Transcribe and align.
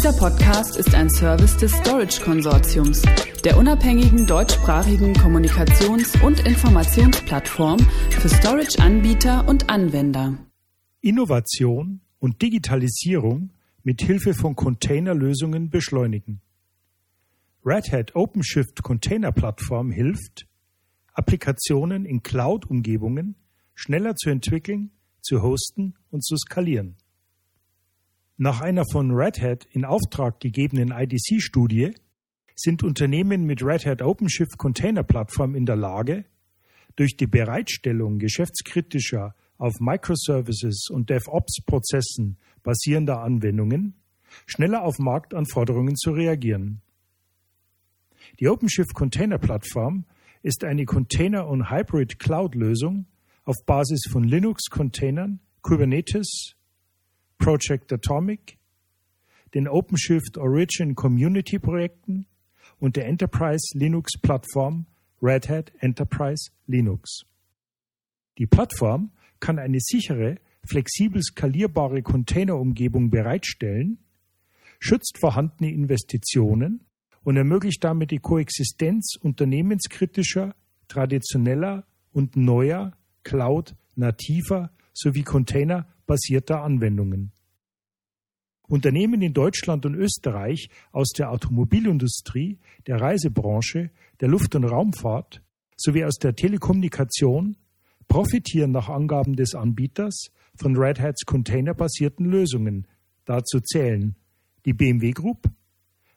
Dieser 0.00 0.14
Podcast 0.14 0.78
ist 0.78 0.94
ein 0.94 1.10
Service 1.10 1.58
des 1.58 1.72
Storage 1.72 2.22
Konsortiums, 2.22 3.02
der 3.44 3.58
unabhängigen 3.58 4.26
deutschsprachigen 4.26 5.12
Kommunikations- 5.12 6.18
und 6.24 6.40
Informationsplattform 6.40 7.78
für 8.08 8.30
Storage-Anbieter 8.30 9.46
und 9.46 9.68
Anwender. 9.68 10.38
Innovation 11.02 12.00
und 12.18 12.40
Digitalisierung 12.40 13.50
mit 13.82 14.00
Hilfe 14.00 14.32
von 14.32 14.56
Containerlösungen 14.56 15.68
beschleunigen. 15.68 16.40
Red 17.62 17.92
Hat 17.92 18.16
OpenShift 18.16 18.82
Container 18.82 19.32
Plattform 19.32 19.90
hilft, 19.90 20.46
Applikationen 21.12 22.06
in 22.06 22.22
Cloud-Umgebungen 22.22 23.34
schneller 23.74 24.16
zu 24.16 24.30
entwickeln, 24.30 24.92
zu 25.20 25.42
hosten 25.42 25.92
und 26.10 26.24
zu 26.24 26.38
skalieren. 26.38 26.96
Nach 28.42 28.62
einer 28.62 28.86
von 28.90 29.10
Red 29.10 29.38
Hat 29.42 29.66
in 29.70 29.84
Auftrag 29.84 30.40
gegebenen 30.40 30.92
IDC-Studie 30.92 31.90
sind 32.56 32.82
Unternehmen 32.82 33.44
mit 33.44 33.62
Red 33.62 33.84
Hat 33.84 34.00
OpenShift 34.00 34.56
Container 34.56 35.02
Plattform 35.02 35.54
in 35.54 35.66
der 35.66 35.76
Lage, 35.76 36.24
durch 36.96 37.18
die 37.18 37.26
Bereitstellung 37.26 38.18
geschäftskritischer 38.18 39.34
auf 39.58 39.74
Microservices 39.80 40.88
und 40.90 41.10
DevOps-Prozessen 41.10 42.38
basierender 42.62 43.20
Anwendungen 43.20 44.00
schneller 44.46 44.84
auf 44.84 44.98
Marktanforderungen 44.98 45.96
zu 45.96 46.12
reagieren. 46.12 46.80
Die 48.40 48.48
OpenShift 48.48 48.94
Container 48.94 49.36
Plattform 49.36 50.06
ist 50.42 50.64
eine 50.64 50.86
Container- 50.86 51.46
und 51.46 51.70
Hybrid-Cloud-Lösung 51.70 53.04
auf 53.44 53.56
Basis 53.66 54.00
von 54.10 54.24
Linux-Containern, 54.24 55.40
Kubernetes, 55.60 56.56
Project 57.40 57.90
Atomic, 57.92 58.58
den 59.54 59.66
OpenShift 59.66 60.36
Origin 60.36 60.94
Community 60.94 61.58
Projekten 61.58 62.26
und 62.78 62.96
der 62.96 63.06
Enterprise 63.06 63.76
Linux 63.76 64.12
Plattform 64.20 64.86
Red 65.22 65.48
Hat 65.48 65.72
Enterprise 65.80 66.50
Linux. 66.66 67.22
Die 68.38 68.46
Plattform 68.46 69.10
kann 69.40 69.58
eine 69.58 69.78
sichere, 69.80 70.36
flexibel 70.68 71.22
skalierbare 71.22 72.02
Containerumgebung 72.02 73.10
bereitstellen, 73.10 73.98
schützt 74.78 75.18
vorhandene 75.18 75.72
Investitionen 75.72 76.84
und 77.22 77.38
ermöglicht 77.38 77.82
damit 77.82 78.10
die 78.10 78.18
Koexistenz 78.18 79.16
unternehmenskritischer, 79.20 80.54
traditioneller 80.88 81.86
und 82.12 82.36
neuer, 82.36 82.92
Cloud-nativer 83.22 84.70
sowie 84.92 85.22
Container-basierter 86.10 86.62
Anwendungen. 86.62 87.32
Unternehmen 88.68 89.22
in 89.22 89.32
Deutschland 89.32 89.86
und 89.86 89.94
Österreich 89.94 90.68
aus 90.92 91.10
der 91.10 91.30
Automobilindustrie, 91.30 92.58
der 92.86 93.00
Reisebranche, 93.00 93.90
der 94.20 94.28
Luft- 94.28 94.54
und 94.56 94.64
Raumfahrt 94.64 95.42
sowie 95.76 96.04
aus 96.04 96.16
der 96.16 96.34
Telekommunikation 96.34 97.56
profitieren 98.08 98.72
nach 98.72 98.88
Angaben 98.88 99.36
des 99.36 99.54
Anbieters 99.54 100.30
von 100.56 100.76
Red 100.76 101.00
Hats 101.00 101.24
containerbasierten 101.24 102.26
Lösungen. 102.26 102.86
Dazu 103.24 103.60
zählen 103.60 104.16
die 104.64 104.72
BMW 104.72 105.12
Group, 105.12 105.48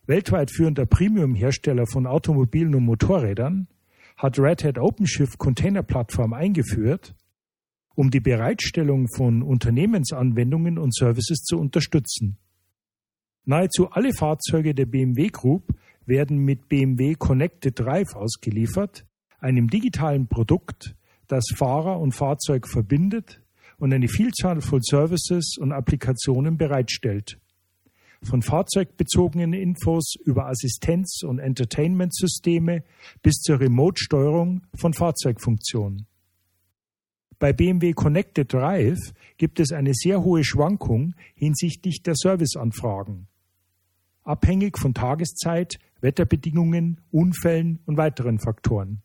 weltweit 0.07 0.51
führender 0.51 0.85
Premium-Hersteller 0.85 1.85
von 1.85 2.07
Automobilen 2.07 2.75
und 2.75 2.85
Motorrädern, 2.85 3.67
hat 4.17 4.39
Red 4.39 4.63
Hat 4.63 4.79
OpenShift 4.79 5.37
Container 5.37 5.83
Plattform 5.83 6.33
eingeführt, 6.33 7.15
um 7.95 8.09
die 8.09 8.19
Bereitstellung 8.19 9.07
von 9.15 9.43
Unternehmensanwendungen 9.43 10.77
und 10.77 10.95
Services 10.95 11.43
zu 11.43 11.59
unterstützen. 11.59 12.37
Nahezu 13.45 13.89
alle 13.89 14.13
Fahrzeuge 14.13 14.73
der 14.73 14.85
BMW 14.85 15.27
Group 15.27 15.73
werden 16.05 16.39
mit 16.39 16.69
BMW 16.69 17.15
Connected 17.15 17.79
Drive 17.79 18.15
ausgeliefert, 18.15 19.05
einem 19.39 19.69
digitalen 19.69 20.27
Produkt, 20.27 20.95
das 21.27 21.45
Fahrer 21.55 21.99
und 21.99 22.13
Fahrzeug 22.13 22.67
verbindet 22.67 23.41
und 23.77 23.93
eine 23.93 24.07
Vielzahl 24.07 24.61
von 24.61 24.81
Services 24.81 25.57
und 25.59 25.71
Applikationen 25.71 26.57
bereitstellt. 26.57 27.39
Von 28.21 28.41
fahrzeugbezogenen 28.41 29.51
Infos 29.51 30.15
über 30.23 30.47
Assistenz- 30.47 31.23
und 31.23 31.39
Entertainment-Systeme 31.39 32.83
bis 33.21 33.41
zur 33.41 33.59
Remote-Steuerung 33.59 34.61
von 34.75 34.93
Fahrzeugfunktionen. 34.93 36.07
Bei 37.43 37.51
BMW 37.51 37.91
Connected 37.91 38.53
Drive 38.53 39.11
gibt 39.35 39.59
es 39.59 39.73
eine 39.73 39.93
sehr 39.93 40.23
hohe 40.23 40.45
Schwankung 40.45 41.13
hinsichtlich 41.35 42.01
der 42.01 42.15
Serviceanfragen. 42.15 43.27
Abhängig 44.23 44.77
von 44.79 44.93
Tageszeit, 44.93 45.75
Wetterbedingungen, 45.99 47.01
Unfällen 47.11 47.79
und 47.85 47.97
weiteren 47.97 48.39
Faktoren. 48.39 49.01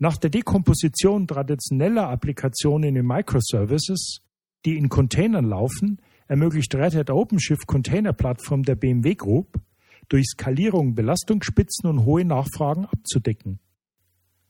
Nach 0.00 0.16
der 0.16 0.30
Dekomposition 0.30 1.28
traditioneller 1.28 2.08
Applikationen 2.08 2.96
in 2.96 3.06
Microservices, 3.06 4.22
die 4.64 4.76
in 4.76 4.88
Containern 4.88 5.44
laufen, 5.44 6.02
ermöglicht 6.26 6.74
Red 6.74 6.96
Hat 6.96 7.10
OpenShift 7.10 7.68
Container 7.68 8.12
Plattform 8.12 8.64
der 8.64 8.74
BMW 8.74 9.14
Group, 9.14 9.60
durch 10.08 10.26
Skalierung 10.30 10.96
Belastungsspitzen 10.96 11.88
und 11.88 12.04
hohe 12.04 12.24
Nachfragen 12.24 12.86
abzudecken 12.86 13.60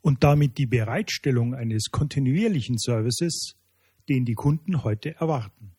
und 0.08 0.24
damit 0.24 0.56
die 0.56 0.64
Bereitstellung 0.64 1.54
eines 1.54 1.90
kontinuierlichen 1.90 2.78
Services, 2.78 3.56
den 4.08 4.24
die 4.24 4.32
Kunden 4.32 4.82
heute 4.82 5.14
erwarten. 5.16 5.72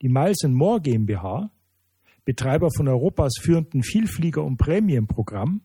Die 0.00 0.08
Miles 0.08 0.44
More 0.46 0.80
GmbH, 0.80 1.50
Betreiber 2.24 2.70
von 2.70 2.86
Europas 2.86 3.32
führenden 3.40 3.82
Vielflieger- 3.82 4.44
und 4.44 4.58
Prämienprogramm, 4.58 5.62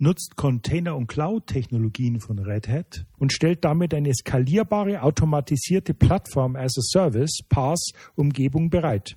nutzt 0.00 0.34
Container- 0.34 0.96
und 0.96 1.06
Cloud-Technologien 1.06 2.18
von 2.18 2.40
Red 2.40 2.66
Hat 2.66 3.06
und 3.16 3.32
stellt 3.32 3.64
damit 3.64 3.94
eine 3.94 4.12
skalierbare, 4.12 5.02
automatisierte 5.02 5.94
Plattform 5.94 6.56
as 6.56 6.76
a 6.76 6.82
Service, 6.82 7.44
PaaS-Umgebung 7.48 8.70
bereit. 8.70 9.16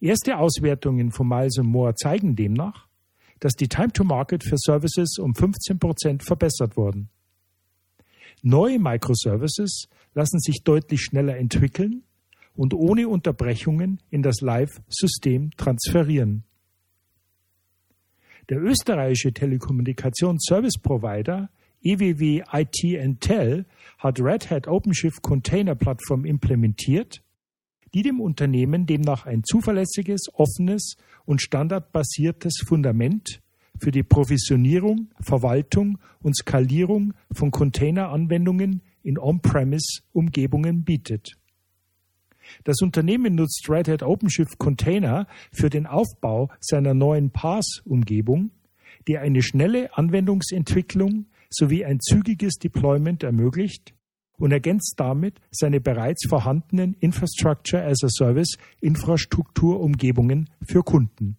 Erste 0.00 0.36
Auswertungen 0.38 1.12
von 1.12 1.28
Miles 1.28 1.58
More 1.62 1.94
zeigen 1.94 2.34
demnach, 2.34 2.87
dass 3.40 3.54
die 3.54 3.68
Time 3.68 3.92
to 3.92 4.04
Market 4.04 4.44
für 4.44 4.56
Services 4.58 5.18
um 5.18 5.34
15 5.34 5.78
Prozent 5.78 6.22
verbessert 6.22 6.76
wurden. 6.76 7.08
Neue 8.42 8.78
Microservices 8.78 9.88
lassen 10.14 10.38
sich 10.40 10.62
deutlich 10.62 11.02
schneller 11.02 11.36
entwickeln 11.36 12.04
und 12.54 12.74
ohne 12.74 13.08
Unterbrechungen 13.08 14.00
in 14.10 14.22
das 14.22 14.40
Live-System 14.40 15.50
transferieren. 15.56 16.44
Der 18.48 18.62
österreichische 18.62 19.32
Telekommunikations-Service 19.32 20.78
Provider 20.82 21.50
EWW 21.82 22.42
IT 22.52 23.20
Tel 23.20 23.66
hat 23.98 24.20
Red 24.20 24.50
Hat 24.50 24.66
OpenShift 24.66 25.22
Container 25.22 25.74
Plattform 25.74 26.24
implementiert, 26.24 27.22
die 27.94 28.02
dem 28.02 28.20
Unternehmen 28.20 28.86
demnach 28.86 29.26
ein 29.26 29.42
zuverlässiges, 29.44 30.26
offenes 30.34 30.96
und 31.24 31.40
standardbasiertes 31.40 32.62
Fundament 32.66 33.40
für 33.78 33.90
die 33.90 34.02
Provisionierung, 34.02 35.10
Verwaltung 35.20 35.98
und 36.20 36.36
Skalierung 36.36 37.14
von 37.32 37.50
Containeranwendungen 37.50 38.82
in 39.02 39.18
On-Premise-Umgebungen 39.18 40.84
bietet. 40.84 41.34
Das 42.64 42.80
Unternehmen 42.80 43.34
nutzt 43.34 43.68
Red 43.68 43.88
Hat 43.88 44.02
OpenShift 44.02 44.58
Container 44.58 45.26
für 45.52 45.70
den 45.70 45.86
Aufbau 45.86 46.50
seiner 46.60 46.94
neuen 46.94 47.30
PaaS-Umgebung, 47.30 48.50
die 49.06 49.18
eine 49.18 49.42
schnelle 49.42 49.96
Anwendungsentwicklung 49.96 51.26
sowie 51.50 51.84
ein 51.84 52.00
zügiges 52.00 52.54
Deployment 52.54 53.22
ermöglicht 53.22 53.94
und 54.38 54.52
ergänzt 54.52 54.94
damit 54.96 55.40
seine 55.50 55.80
bereits 55.80 56.26
vorhandenen 56.28 56.94
Infrastructure 57.00 57.84
as 57.84 58.02
a 58.02 58.08
Service 58.08 58.56
Infrastrukturumgebungen 58.80 60.48
für 60.66 60.82
Kunden. 60.82 61.36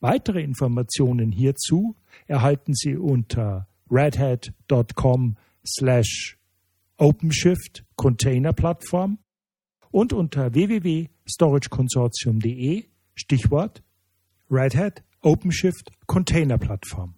Weitere 0.00 0.42
Informationen 0.42 1.32
hierzu 1.32 1.96
erhalten 2.26 2.74
Sie 2.74 2.96
unter 2.96 3.68
redhat.com 3.90 5.36
slash 5.66 6.38
OpenShift 6.98 7.84
Container 7.96 8.52
Plattform 8.52 9.18
und 9.90 10.12
unter 10.12 10.54
www.storageconsortium.de 10.54 12.84
Stichwort 13.14 13.82
Red 14.50 14.76
Hat 14.76 15.02
OpenShift 15.20 15.90
Container 16.06 16.58
Plattform. 16.58 17.17